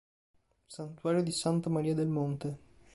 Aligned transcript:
Santuario 0.65 1.21
di 1.21 1.29
Santa 1.31 1.69
Maria 1.69 1.93
del 1.93 2.07
Monte 2.07 2.57